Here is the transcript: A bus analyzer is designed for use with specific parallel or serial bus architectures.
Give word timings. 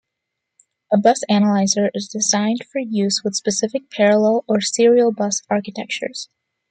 A 0.91 0.97
bus 0.97 1.21
analyzer 1.29 1.91
is 1.93 2.07
designed 2.07 2.63
for 2.71 2.79
use 2.79 3.21
with 3.23 3.35
specific 3.35 3.91
parallel 3.91 4.43
or 4.47 4.59
serial 4.59 5.11
bus 5.11 5.43
architectures. 5.47 6.27